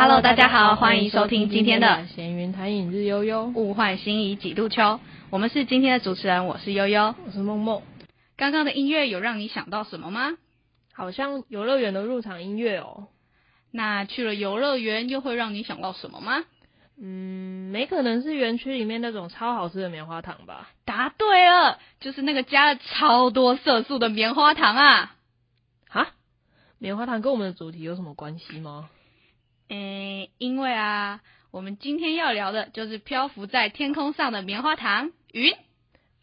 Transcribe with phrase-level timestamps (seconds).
[0.00, 5.00] Hello，大家好，欢迎收听今天的闲云谈影日悠悠，物换星移几度秋。
[5.28, 7.82] 我们是今天的主持人，我是悠悠，我是梦梦。
[8.36, 10.38] 刚刚的音乐有让你想到什么吗？
[10.94, 13.08] 好像游乐园的入场音乐哦。
[13.72, 16.44] 那去了游乐园又会让你想到什么吗？
[16.96, 20.70] 嗯，没可能是园区里面那种超好吃的棉花糖吧？
[20.84, 25.16] 答对了，就是那个加了超多色素的棉花糖啊！
[25.88, 26.10] 哈，
[26.78, 28.90] 棉花糖跟我们的主题有什么关系吗？
[29.68, 35.54] 诶，因为啊，我们今天要聊的就是漂浮在天空上的棉花糖云。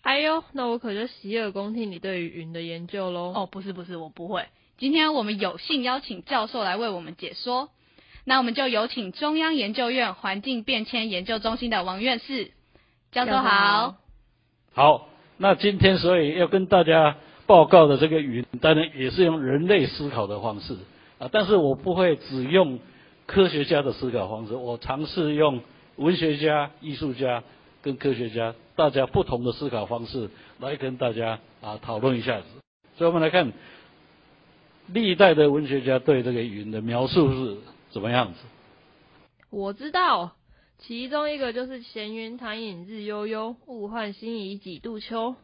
[0.02, 3.34] 哎呦，那我可就洗耳恭听你对于云的研究喽。
[3.36, 4.46] 哦，不是不是，我不会。
[4.78, 7.70] 今天我们有幸邀请教授来为我们解说。
[8.24, 12.52] 那我们就有请中央研究院环境变迁研究中心的王院士
[13.12, 13.96] 教授好。
[14.74, 20.76] 好，那今天所以要跟大家报告的这个云，当然也是用人类思考的方式
[21.20, 22.80] 啊，但是我不会只用
[23.26, 25.62] 科学家的思考方式，我尝试用
[25.96, 27.44] 文学家、艺术家
[27.82, 32.46] 跟科学家大家不同的思考方式来跟大家啊讨论一下子。
[32.98, 33.54] 所以我们来看
[34.88, 37.58] 历代的文学家对这个云的描述是。
[37.92, 38.40] 怎么样子？
[39.50, 40.36] 我知道，
[40.80, 45.38] 其中一个就是闲云潭影日悠悠，物换星移几度秋。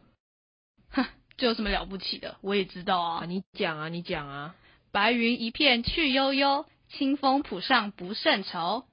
[0.92, 1.06] 哼，
[1.38, 2.36] 这有什么了不起的？
[2.42, 3.24] 我也知道啊。
[3.24, 4.54] 你讲啊，你讲啊。
[4.90, 8.84] 白云一片去悠悠，清风浦上不胜愁。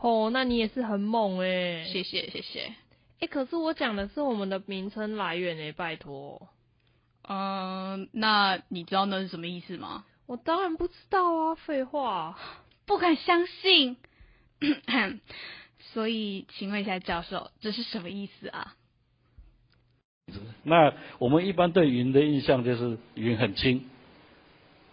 [0.00, 1.84] 哦，那你也是很猛哎。
[1.84, 2.74] 谢谢谢谢。
[3.20, 6.48] 哎，可是我讲的是我们的名称来源哎，拜托。
[7.26, 10.04] 嗯，那你知道那是什么意思吗？
[10.26, 12.38] 我当然不知道啊，废话。
[12.86, 13.96] 不敢相信，
[15.94, 18.74] 所以请问一下教授，这是什么意思啊？
[20.62, 23.88] 那我们一般对云的印象就是云很轻，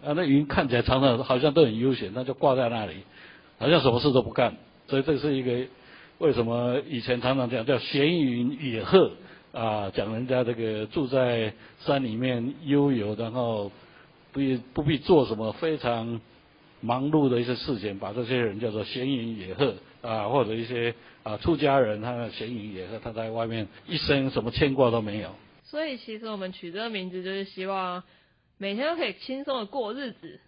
[0.03, 2.94] 啊，那云看起来常常好像都很悠闲，那就挂在那里，
[3.57, 4.56] 好像什么事都不干。
[4.88, 5.67] 所以这是一个
[6.17, 9.11] 为什么以前常常讲叫闲云野鹤
[9.51, 13.72] 啊，讲人家这个住在山里面悠游，然后
[14.31, 16.19] 不必不必做什么非常。
[16.84, 25.29] 忙碌的一些事情，把这些人叫做闲云野鹤啊，或者一些啊出家人，他闲云野鹤，他在外面一生什么牵挂都没有。
[25.63, 28.01] 所以其实我们取这个名字，就是希望
[28.61, 30.39] 每天都可以轻松的过日子。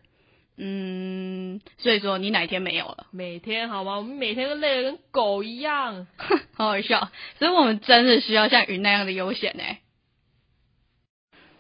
[0.55, 3.07] 嗯，所以说你哪天没有了？
[3.09, 3.97] 每天好吗？
[3.97, 6.05] 我们每天都累得跟狗一样，
[6.53, 7.09] 好好笑。
[7.39, 9.63] 所以我们真的需要像云那样的悠闲呢。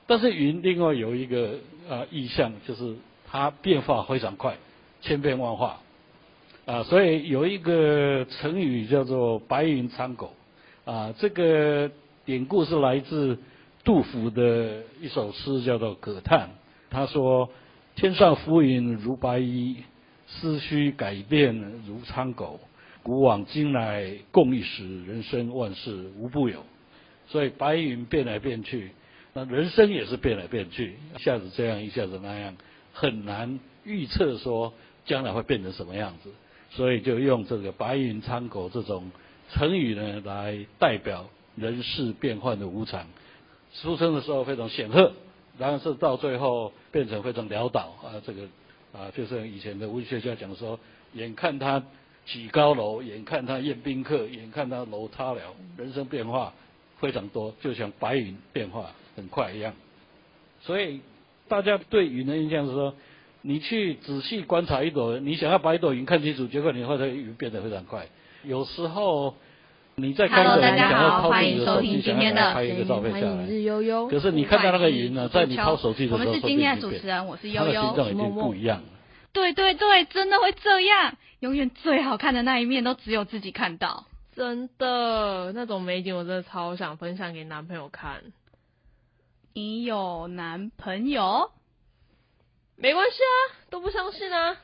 [0.05, 1.59] 但是云另外有一个
[1.89, 2.95] 啊意象，就是。
[3.35, 4.57] 它变化非常快，
[5.01, 5.81] 千变万化，
[6.67, 10.35] 啊，所以有一个成语叫做“白云苍狗”，
[10.85, 11.89] 啊，这个
[12.25, 13.39] 典故是来自
[13.83, 16.47] 杜甫的一首诗，叫做《葛叹》。
[16.89, 17.49] 他说
[17.95, 19.77] ：“天上浮云如白衣，
[20.27, 22.59] 思绪改变如苍狗。
[23.01, 26.63] 古往今来共一时，人生万事无不有。”
[27.27, 28.91] 所以白云变来变去，
[29.33, 32.55] 那人生也是变来变去，一下子这样，一下子那样。
[32.93, 34.73] 很难预测说
[35.05, 36.29] 将来会变成什么样子，
[36.69, 39.11] 所以就用这个“白云苍狗”这种
[39.51, 43.07] 成语呢来代表人事变幻的无常。
[43.81, 45.13] 出生的时候非常显赫，
[45.57, 48.21] 然后是到最后变成非常潦倒啊！
[48.25, 48.43] 这个
[48.93, 50.79] 啊，就是以前的文学家讲说，
[51.13, 51.83] 眼看他
[52.25, 55.41] 起高楼，眼看他宴宾客，眼看他楼塌了，
[55.77, 56.53] 人生变化
[56.99, 59.73] 非常多，就像白云变化很快一样。
[60.61, 61.01] 所以。
[61.49, 62.95] 大家对云的印象是说，
[63.41, 68.07] 你去仔细观察一朵，你想要把一朵云看清楚，结果你会发现云变得非常快。
[68.43, 69.35] 有时候
[69.95, 73.45] 你在看着你想要掏自己的手机，想要拍一个照片下来，
[74.09, 78.83] 可是你看到那个云呢，在你掏手机的时候，我们是今天的主持人，我是悠悠，形状已经不一样了。
[79.31, 84.05] 对对对，真的会这样，永远最好看的那一面都只有自己看到。
[84.35, 88.21] 真的，那种美景我真的超想分享给男朋友看。
[89.53, 91.51] 你有男朋友？
[92.75, 94.57] 没关系啊，都不相信啊，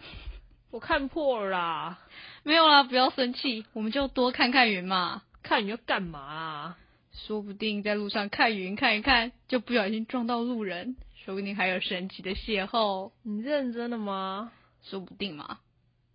[0.71, 1.99] 我看破了啦。
[2.43, 5.23] 没有啦，不要生气，我们就多看看云嘛。
[5.43, 6.77] 看云要干嘛啊？
[7.11, 10.95] 说不定在路上看云看一看，就不小心撞到路人，
[11.25, 13.11] 说不定还有神奇的邂逅。
[13.23, 14.51] 你认真的吗？
[14.83, 15.59] 说不定嘛。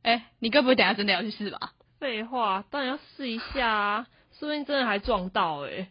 [0.02, 1.72] 哎，你该不会等下真的要去试吧？
[1.98, 4.06] 废话，当然要试一下啊，
[4.38, 5.88] 说不定真的还撞到哎。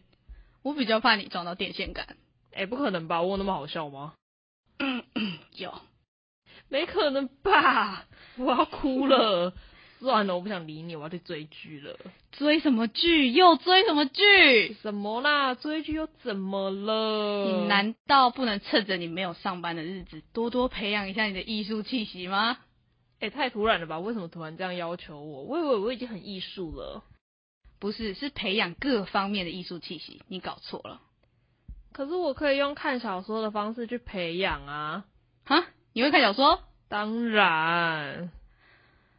[0.62, 2.16] 我比较怕你撞到电线杆。
[2.52, 3.22] 哎，不可能吧？
[3.22, 4.14] 我那么好笑吗？
[5.56, 5.80] 有，
[6.68, 8.06] 没可能吧？
[8.36, 9.52] 我要哭了。
[10.04, 11.98] 算了，我不想理你，我要去追剧了。
[12.30, 13.30] 追什么剧？
[13.30, 14.74] 又追什么剧？
[14.82, 15.54] 什么啦？
[15.54, 17.46] 追剧又怎么了？
[17.46, 22.58] 你难道不能趁着你没有上班的日子，多多培养一下你的艺术气息吗？
[23.20, 23.98] 哎、太突然了吧？
[23.98, 25.42] 为什么突然这样要求我？
[25.44, 27.02] 我以为我已经很艺术了。
[27.80, 31.00] 不是，是培养各方面的艺术气息，你搞错了。
[31.92, 35.04] 可是我可以用看小说的方式去培养啊。
[35.44, 36.60] 哈，你会看小说？
[36.88, 38.30] 当然，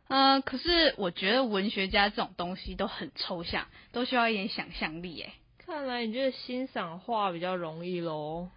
[0.08, 5.34] 呃，可是我觉得文学家这种东西都很抽象，都需要一点想象力诶。
[5.66, 8.50] 看来你觉得欣赏画比较容易喽。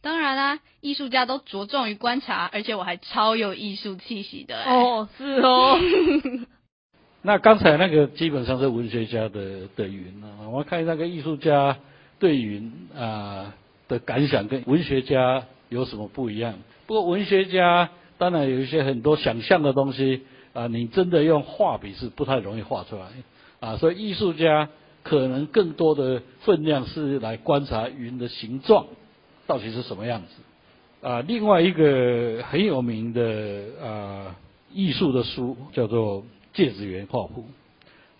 [0.00, 4.62] 当然啦、艺术家都着重于观察，而且我还超有艺术气息的。
[4.64, 5.78] 哦，是哦。
[7.22, 11.76] 那刚才那个基本上是文学家的的云啊，我们看那个艺术家
[12.18, 13.54] 对云啊、
[13.86, 16.54] 的感想跟文学家有什么不一样？
[16.86, 20.24] 不过文学家当然有一些很多想象的东西
[20.58, 23.06] 啊，你真的用画笔是不太容易画出来
[23.60, 24.68] 啊，所以艺术家
[25.04, 28.86] 可能更多的分量是来观察云的形状
[29.46, 31.20] 到底是什么样子啊。
[31.20, 34.34] 另外一个很有名的啊
[34.72, 36.22] 艺术的书叫做
[36.52, 37.42] 《芥子园画谱》。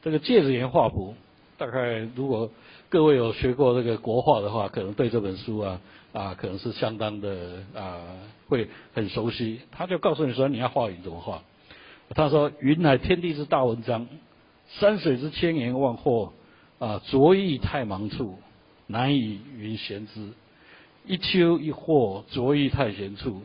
[0.01, 1.15] 这个《芥子园画谱》，
[1.61, 2.49] 大概如果
[2.89, 5.81] 各位有学过这个国画的话，可能对这本书啊
[6.13, 7.99] 啊可能是相当的啊
[8.49, 9.61] 会很熟悉。
[9.73, 11.43] 他就告诉你说你要画云怎么画。
[12.15, 14.07] 他说：“云乃天地之大文章，
[14.69, 16.33] 山水之千言万惑
[16.79, 18.39] 啊，着意太忙处，
[18.87, 20.33] 难以云闲之。
[21.05, 23.43] 一丘一壑，着意太闲处，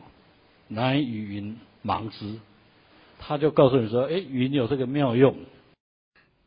[0.68, 2.40] 难以云忙之。”
[3.20, 5.36] 他就告诉你说：“哎，云有这个妙用。”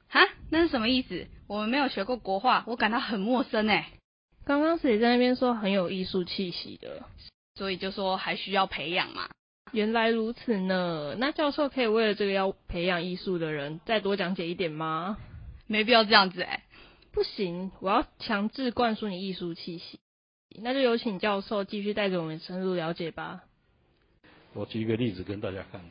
[0.09, 1.27] 哈，那是什么意思？
[1.47, 3.85] 我们没有学过国画，我感到很陌生诶。
[4.43, 7.03] 刚刚谁在那边说很有艺术气息的？
[7.55, 9.29] 所以就说还需要培养嘛。
[9.71, 11.15] 原来如此呢。
[11.17, 15.17] 那教授可以为了这个要培养艺术的人再多讲解一点吗？
[15.67, 16.61] 没必要这样子诶。
[17.11, 19.99] 不行，我要强制灌输你艺术气息。
[20.61, 23.41] 那就有请教授继续带着我们深入了解吧。
[24.53, 25.81] 我举一个例子跟大家看。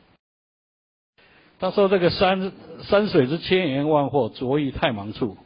[1.59, 2.51] 他说：“这个山
[2.83, 5.37] 山水之千言万惑，着意太忙处，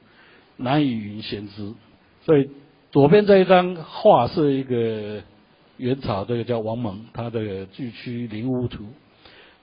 [0.58, 1.74] 难以云闲之。”
[2.26, 2.50] 所以
[2.92, 5.24] 左边这一张画是一个
[5.82, 8.84] 元朝这个叫王蒙，他这个《巨区灵屋图》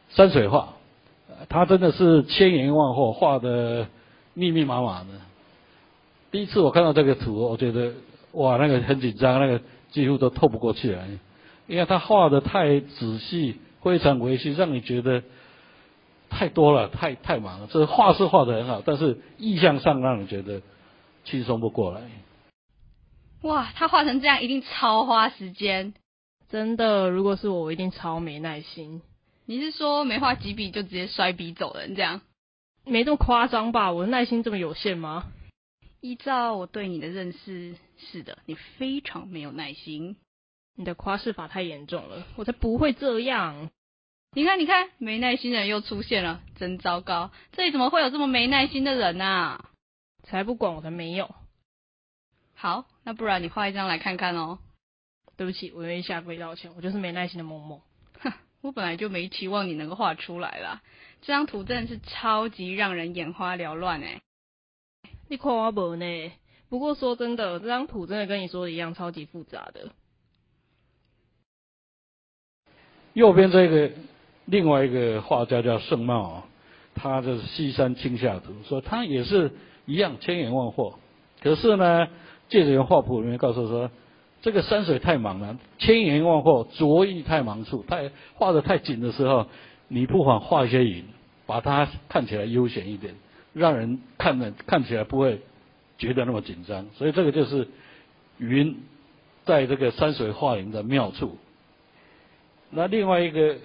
[0.08, 0.74] 山水画，
[1.48, 3.86] 他真的是千言万惑，画的
[4.34, 5.06] 密密麻麻的。
[6.32, 7.92] 第一次我看到这个图，我觉得
[8.32, 11.06] 哇，那个很紧张，那个几乎都透不过气来，
[11.68, 15.22] 因为他画的太仔细，非常维系，让你觉得
[16.28, 17.68] 太多了，太太忙了。
[17.70, 20.62] 这画是画的很好，但是意象上让你觉得
[21.24, 22.00] 轻松不过来。
[23.42, 25.94] 哇，他画成这样一定超花时间。
[26.50, 29.02] 真的，如果是我，我一定超没耐心。
[29.44, 32.20] 你是说没画几笔就直接摔笔走人这样？
[32.84, 33.92] 没这么夸张吧？
[33.92, 35.24] 我的耐心这么有限吗？
[36.00, 40.16] 依照我对你的认识，是的，你非常没有耐心。
[40.74, 43.68] 你的夸饰法太严重了，我才不会这样。
[44.32, 47.30] 你看，你看，没耐心的人又出现了，真糟糕！
[47.52, 49.70] 这里怎么会有这么没耐心的人啊？
[50.22, 51.34] 才不管，我才没有。
[52.54, 54.58] 好，那不然你画一张来看看哦。
[55.38, 57.80] 对不起，我愿意下跪道歉，我就是没耐心的萌萌。
[58.20, 60.82] 哼，我本来就没期望你能够画出来啦。
[61.22, 64.20] 这张图真的是超级让人眼花缭乱哎。
[65.28, 66.32] 你看我无呢？
[66.68, 69.92] 不过说真的，这张图真的跟你说的一样，超级复杂的。
[73.12, 73.92] 右边这个
[74.46, 76.42] 另外一个画家叫盛茂，
[76.96, 79.52] 他的《西山青下图》说他也是
[79.86, 80.96] 一样千言万惑，
[81.40, 82.06] 可是呢，
[82.48, 83.88] 《芥子园画谱》里面告诉说，
[84.40, 89.46] 这个山水太忙了，千言万惑，着意太忙处，太画的太紧的时候，
[89.88, 91.04] 你不妨画一些云，
[91.44, 93.14] 把它看起来悠闲一点，
[93.52, 95.40] 让人看了看起来不会
[95.98, 96.86] 觉得那么紧张。
[96.94, 97.66] 所以这个就是
[98.38, 98.76] 云
[99.44, 101.36] 在这个山水画林的妙处。
[102.70, 103.56] 那另外一个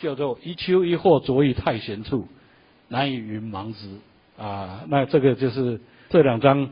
[0.00, 2.28] 叫做一丘一壑，着意太闲处，
[2.88, 3.88] 难以云忙之
[4.36, 4.84] 啊。
[4.88, 5.80] 那这个就是
[6.10, 6.68] 这两张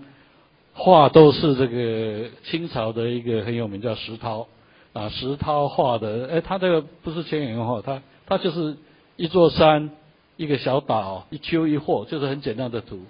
[0.76, 4.47] 画都是这个清朝的一个很有名叫石涛
[4.92, 6.28] 啊，石涛画的。
[6.30, 8.76] 哎，他这个不是千言万惑，他他就是
[9.16, 9.90] 一座山，
[10.37, 13.00] 一个小岛，一丘一壑，就是很简单的图。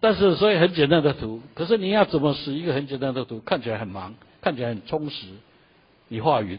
[0.00, 5.26] 但是所以很简单的图，可是你要怎么使一个很简单的图看起来很忙，看起来很充实？
[6.08, 6.58] 你画云。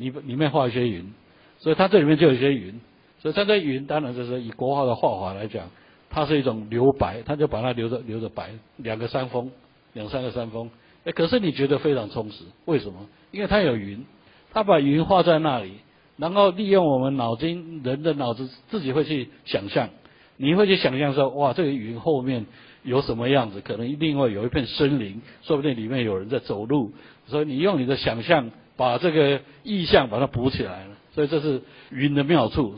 [0.00, 1.12] 里里面画一些云，
[1.58, 2.80] 所以它这里面就有一些云，
[3.18, 5.68] 所以它这云当然就是以国画的画法来讲，
[6.08, 9.50] 它是一种留白，它就把它留着留着白，两个山峰，
[9.98, 10.70] 两三个山峰，
[11.04, 13.06] 哎，可是你觉得非常充实，为什么？
[13.32, 14.06] 因为它有云，
[14.52, 15.72] 它把云画在那里，
[16.16, 19.90] 然后利用我们脑筋人的脑子自己会去想象，
[20.36, 22.46] 你会去想象说，哇，这个云后面
[22.82, 23.60] 有什么样子？
[23.60, 26.92] 可能另外有一片森林，说不定里面有人在走路，
[27.26, 28.50] 所以你用你的想象。
[28.78, 32.76] 把这个意象把它补起来了，所以这是云的妙处。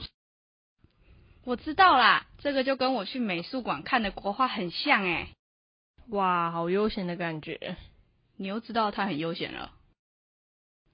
[1.44, 5.28] 我知道啦，这个就跟我去美术馆看的国画很像哎。
[6.10, 7.76] 哇，好悠闲的感觉。
[8.36, 9.72] 你又知道他很悠闲了。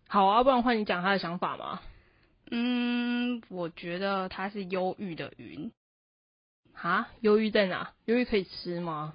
[0.09, 1.81] 好啊，不然换你讲他的想法嘛。
[2.51, 5.73] 嗯，我觉得他是忧郁的云。
[6.73, 7.09] 哈？
[7.21, 7.93] 忧郁在哪？
[8.05, 9.15] 忧郁可以吃吗？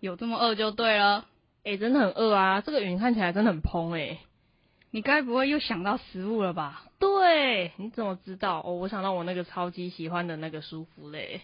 [0.00, 1.26] 有这么饿就对了。
[1.64, 2.60] 哎，真的很饿啊！
[2.62, 4.18] 这个云看起来真的很蓬哎。
[4.90, 6.86] 你该不会又想到食物了吧？
[6.98, 8.62] 对，你怎么知道？
[8.64, 11.42] 哦，我想到我那个超级喜欢的那个舒芙蕾。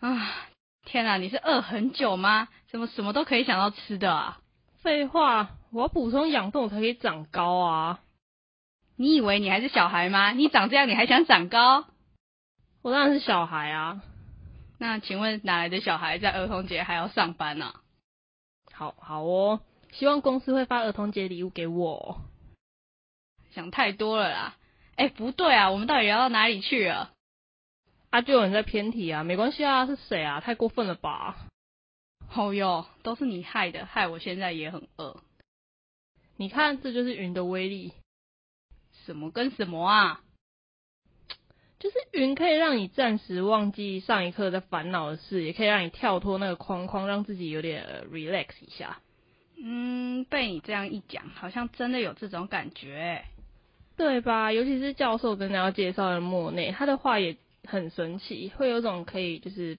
[0.00, 0.48] 啊，
[0.92, 2.48] 天啊，你是饿很久吗？
[2.68, 4.40] 怎么什么都可以想到吃的啊？
[4.82, 8.00] 废话，我要补充养分，我才可以长高啊！
[8.96, 10.32] 你以为你还是小孩吗？
[10.32, 11.86] 你长这样，你还想长高？
[12.82, 14.02] 我当然是小孩啊！
[14.78, 17.72] 那请问哪来的小孩在儿童节还要上班呢？
[18.74, 19.60] 好好哦，
[19.92, 22.20] 希望公司会发儿童节礼物给我。
[23.54, 24.56] 想太多了啦！
[24.96, 27.12] 哎，不对啊，我们到底聊到哪里去了？
[28.12, 30.40] 啊，就有人在偏题啊，没关系啊，是谁啊？
[30.40, 31.46] 太过分了吧！
[32.34, 35.22] 哦哟，都是你害的，害我现在也很饿。
[36.36, 37.94] 你看，这就是云的威力。
[39.06, 40.20] 什么跟什么啊？
[41.78, 49.00] 就是云可以让你暂时忘记上一刻在烦恼的事，也可以让你跳脱那个框框，让自己有点 relax 一下。
[49.56, 53.24] 嗯，被你这样一讲，好像真的有这种感觉，
[53.96, 54.52] 对吧？
[54.52, 57.38] 尤其是教授跟大家介绍的莫内，他的话也
[57.68, 59.78] 很神奇，会有种可以就是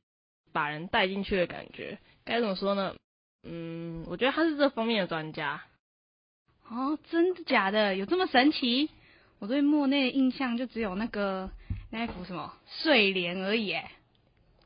[0.52, 2.00] 把人带进去的感觉。
[2.26, 2.96] 该怎么说呢？
[3.44, 5.64] 嗯，我觉得他是这方面的专家。
[6.70, 7.96] 哦，真的假的？
[7.96, 8.90] 有这么神奇？
[9.40, 11.52] 我对莫内的印象就只有那个
[11.92, 13.74] 那一幅什么睡莲而已。
[13.74, 13.92] 哎，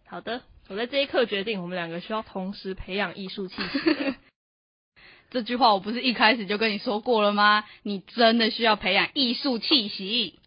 [0.06, 4.16] 好的，我在这一刻决定，我们两个需要同时培养艺术气息。
[5.32, 7.66] 这句话我不是一开始就跟你说过了吗？
[7.82, 10.40] 你真的需要培养艺术气息。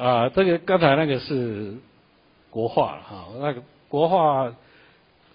[0.00, 1.74] 啊，这个刚才那个是
[2.50, 4.52] 国画哈，那个国画。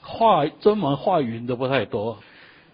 [0.08, 2.20] 画专门画云的不太多，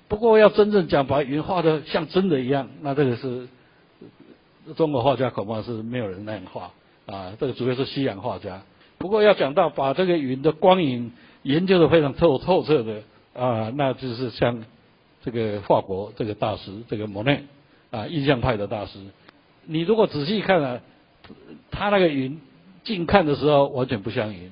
[0.10, 3.48] 不过要真正讲把云画的像真的一样，那这个是
[4.76, 6.72] 中国画家恐怕是没有人那样画
[7.06, 7.32] 啊。
[7.40, 8.64] 这个主要是西洋画家。
[8.98, 13.02] 不过要讲到把这个云的光影研究的非常透透彻的
[13.34, 14.66] 啊，那就是像
[15.24, 17.46] 这个法国这个大师这个莫内
[17.92, 19.00] 啊，印象派的大师。
[19.66, 20.82] 你如果仔细看啊，
[21.72, 22.40] 他那个云
[22.84, 24.52] 近看的时候完全不像云，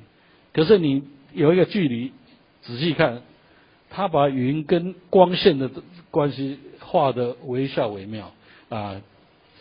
[0.53, 2.13] 可是你有一个距离。
[2.61, 3.21] 仔细看，
[3.89, 5.71] 他把云跟光线的
[6.11, 8.33] 关系画的惟肖惟妙
[8.67, 9.01] 啊，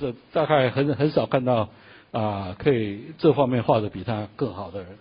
[0.00, 1.70] 这大概很很少看到
[2.10, 4.98] 啊，可以这方面画的比他更好的人。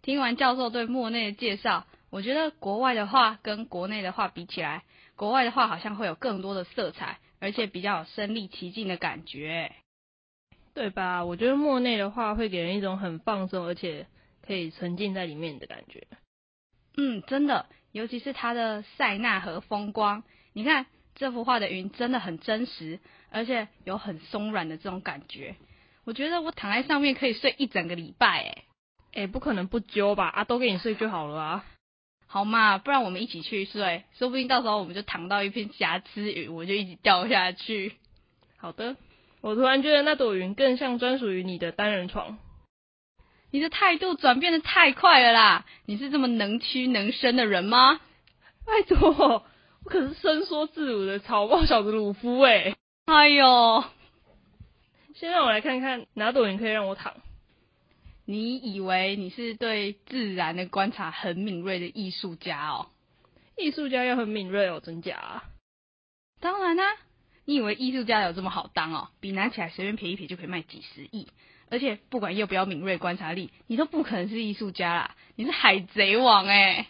[0.00, 4.84] 听完教授对莫内的介绍，我觉得国外的画跟国内的画比起来，
[5.16, 9.72] 国外的画好像会有更多的色彩，而且比较有身临其境的感觉，
[10.76, 11.24] 对吧？
[11.24, 14.06] 我觉得莫内的话会给人一种很放松，而且
[14.46, 16.06] 可以沉浸在里面的感觉。
[16.98, 25.56] 嗯，真的，尤其是它的塞纳河风光，你看这幅画的云真的很真实，而且有很松软的这种感觉。
[26.04, 28.64] 我觉得我躺在上面可以睡一整个礼拜，哎，
[29.22, 30.28] 哎，不可能不揪吧？
[30.28, 31.64] 啊，都给你睡就好了啊。
[32.26, 37.94] 好嘛，不然我们一起去睡，说不定到时候我们就躺到一片瑕疵云，我就一起掉下去。
[38.58, 38.96] 好的，
[39.46, 42.36] 我突然觉得那朵云更像专属于你的单人床。
[43.52, 45.64] 你的态度转变的太快了啦！
[45.84, 48.00] 你是这么能屈能伸的人吗？
[48.66, 49.46] 拜托，
[49.84, 52.74] 我可是伸缩自如的草包小子鲁夫哎！
[53.04, 53.84] 哎呦，
[55.14, 57.14] 先让我来看看哪朵云可以让我躺。
[58.24, 62.88] 你以为你是对自然的观察很敏锐的艺术家哦？
[63.56, 65.44] 艺术家要很敏锐哦，真假？
[66.40, 66.96] 当然啦！
[67.46, 69.08] 你以为艺术家有这么好当哦？
[69.20, 71.28] 笔拿起来随便撇一撇就可以卖几十亿。
[71.68, 75.16] 而且不管要不要敏锐观察力，你都不可能是艺术家啦！
[75.34, 76.86] 你是海贼王哎，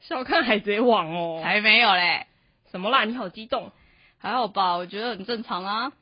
[0.00, 2.26] 小看海贼王哦，才没有嘞！
[2.72, 3.04] 什么啦？
[3.04, 3.70] 你好激动？
[4.18, 5.92] 还好吧，我觉得很正常啊。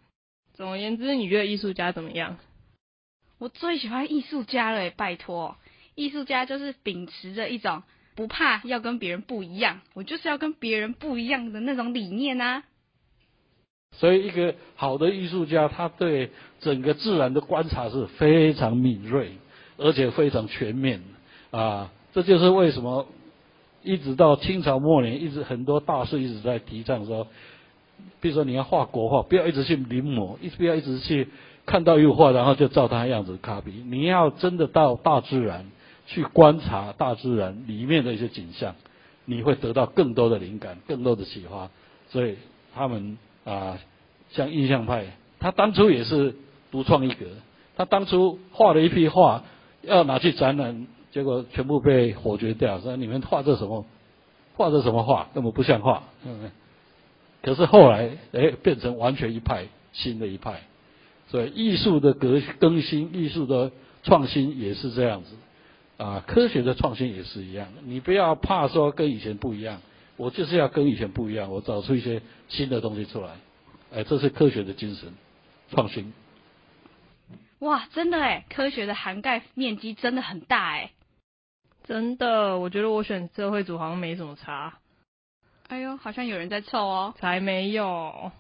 [0.55, 2.39] 总而言之，你觉得艺术家怎么样？
[3.39, 5.57] 我最喜欢艺术家了，拜托！
[5.95, 7.83] 艺术家就是秉持着一种
[8.15, 12.65] 不怕要跟别人不一样，我就是要跟别人不一样的那种理念啊。
[13.95, 16.31] 所以，一个好的艺术家，他对
[16.61, 19.33] 整个自然的观察是非常敏锐，
[19.77, 21.03] 而且非常全面
[21.51, 21.93] 啊。
[22.13, 23.07] 这就是为什么
[23.83, 27.29] 一直到清朝末年，一直很多大师一直在提倡说，
[28.21, 31.29] 比如说你要画国画，不要一直去临摹，一不要一直去
[31.67, 33.85] 看到一幅画，然后就照他样子 copy。
[33.87, 35.71] 你要真的到大自然
[36.07, 38.75] 去观察大自然里面的一些景象，
[39.27, 41.71] 你会得到更多的灵感，更多的启发。
[42.09, 42.37] 所以
[42.75, 43.19] 他们。
[43.45, 43.79] 啊，
[44.31, 45.07] 像印象派，
[45.41, 46.35] 他当初也是
[46.71, 47.27] 独创一格，
[47.77, 49.45] 他当初画了一批画，
[49.83, 53.85] 要拿去展览，结果全部被否决掉，说你们画这什么？
[54.55, 55.29] 画这什么画？
[55.35, 56.03] 根本不像画。
[57.43, 60.61] 可是后来，哎，变成完全一派新的一派。
[61.29, 63.73] 所以艺术的革更新，艺术的
[64.03, 65.35] 创新也是这样子。
[65.97, 67.69] 啊，科学的创新也是一样。
[67.85, 69.81] 你不要怕说跟以前不一样，
[70.23, 73.35] 我就是要跟以前不一样，我找出一些新的东西出来。
[73.93, 75.13] 哎，这是科学的精神，
[75.69, 76.13] 创新。
[77.59, 80.93] 哇，真的哎，科学的涵盖面积真的很大哎。
[81.83, 84.79] 真的，我觉得我选社会组好像没什么差。
[85.67, 87.15] 哎呦，好像有人在凑哦。
[87.19, 88.31] 才没有。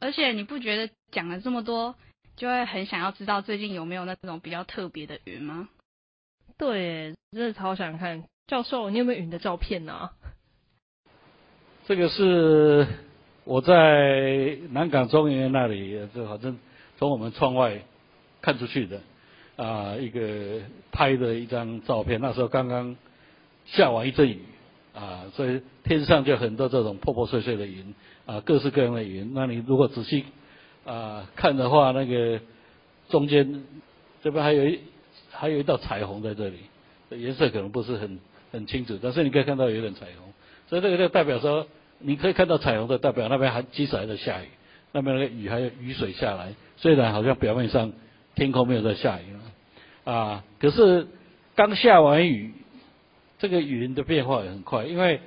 [0.00, 1.94] 而且你不觉得讲了这么多，
[2.36, 5.70] 就会很想要知道最近有没有那种比较特别的云吗？
[6.58, 8.24] 对，真的超想看。
[8.46, 10.10] 教授，你有没有云的照片呢？
[11.86, 12.86] 这个是
[13.44, 16.56] 我在南港中园那里，这好像
[16.96, 17.78] 从我们窗外
[18.40, 19.00] 看出去的
[19.56, 20.62] 啊，一个
[20.92, 22.22] 拍的一张照片。
[22.22, 22.96] 那时候刚刚
[23.66, 24.38] 下完一阵雨
[24.94, 29.32] 啊，所以天上就很多这种破破碎碎的云啊，各式各样的云。
[29.34, 30.24] 那你如果仔细
[30.86, 32.40] 啊看的话，那个
[33.10, 33.62] 中间
[34.22, 34.80] 这边还有一
[35.30, 36.60] 还有一道彩虹在这里，
[37.10, 38.18] 颜色可能不是很
[38.52, 40.32] 很清楚，但是你可以看到有点彩虹。
[40.66, 41.66] 所以这个就代表说，
[41.98, 44.48] 你可以看到彩虹的代表那边还即使还在下雨，
[44.92, 47.92] 那边那个雨还有雨水下来，虽然好像表面上
[48.34, 49.36] 天空没有在下雨，
[50.04, 51.06] 啊，可是
[51.54, 52.52] 刚下完雨，
[53.38, 55.20] 这个云的变化也很快，因为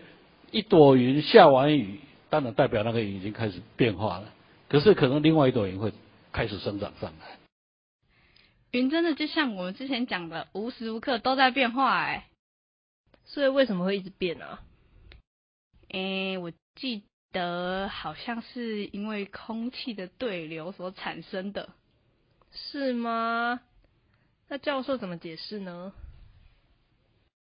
[0.51, 4.33] 一朵云下完雨，当然代表那个云已经开始变化了，
[4.69, 5.93] 可是可能另外一朵云会
[6.31, 7.37] 开始生长上来。
[8.71, 12.25] 云真的就像我们之前讲的，无时无刻都在变化哎，
[13.25, 14.59] 所以为什么会一直变呢？
[15.89, 21.69] 诶，我记得好像是因为空气的对流所产生的，
[22.51, 23.61] 是吗？
[24.49, 25.93] 那教授怎么解释呢？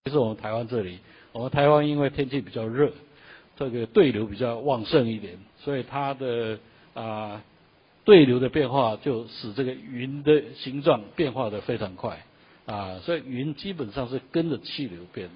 [0.04, 0.98] 就是我们台湾这里，
[1.32, 2.92] 我们台湾因为天气比较热，
[3.56, 6.58] 这个对流比较旺盛一点，所以它的
[6.94, 7.42] 啊
[8.04, 12.24] 对流的变化就使这个云的形状变化的非常快
[12.66, 15.28] 啊，所以云基本上是跟着气流变，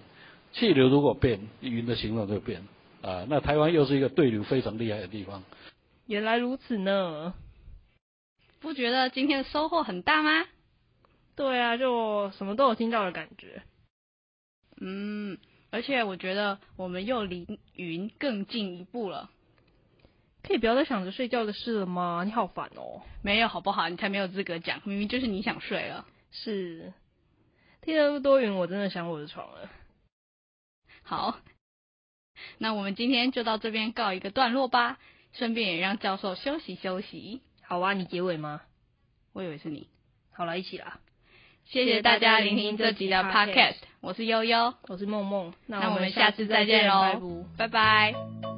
[0.52, 2.62] 气流如果变，云的形状就变。
[3.02, 5.42] 啊，那台湾又是一个对流非常厉害的地方。
[6.06, 7.34] 原来如此呢，
[8.60, 10.46] 不觉得今天的收获很大吗？
[11.34, 13.62] 对啊，就什么都有听到的感觉。
[14.80, 15.38] 嗯，
[15.70, 19.30] 而且我觉得我们又离云更进一步了。
[20.42, 22.22] 可以不要再想着睡觉的事了吗？
[22.24, 23.02] 你好烦哦。
[23.22, 23.88] 没有好不好？
[23.88, 26.06] 你才没有资格讲，明明就是你想睡了。
[26.30, 26.92] 是，
[27.80, 29.70] 听了那么多云，我真的想我的床了。
[31.02, 31.38] 好。
[32.62, 34.98] 那我们今天就到这边告一个段落吧，
[35.32, 37.40] 顺便也让教授休息休息。
[37.60, 38.60] 好啊，你结尾吗？
[39.32, 39.88] 我以为是你。
[40.32, 41.00] 好了，一起啦。
[41.64, 45.52] 谢谢大家聆听这集的 Podcast，我是悠悠，我是梦梦。
[45.66, 48.51] 那我们下次再见喽，拜拜。